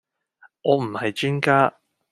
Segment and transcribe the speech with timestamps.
[0.63, 1.75] 我唔係專家